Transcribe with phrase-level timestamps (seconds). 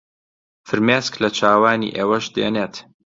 [0.67, 2.75] فرمێسک لە چاوانی ئێوەش دێنێت